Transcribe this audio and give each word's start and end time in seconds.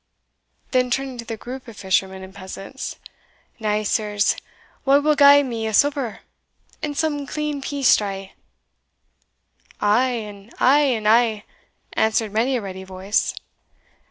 Then 0.71 0.89
turning 0.89 1.19
to 1.19 1.25
the 1.25 1.37
group 1.37 1.67
of 1.67 1.77
fishermen 1.77 2.23
and 2.23 2.33
peasants 2.33 2.97
"Now, 3.59 3.83
sirs, 3.83 4.35
wha 4.83 4.97
will 4.97 5.15
gie 5.15 5.43
me 5.43 5.67
a 5.67 5.75
supper 5.75 6.21
and 6.81 6.97
some 6.97 7.27
clean 7.27 7.61
pease 7.61 7.89
strae?" 7.89 8.33
"I," 9.79 10.09
"and 10.09 10.51
I," 10.59 10.79
"and 10.85 11.07
I," 11.07 11.43
answered 11.93 12.33
many 12.33 12.55
a 12.57 12.61
ready 12.61 12.83
voice. 12.83 13.35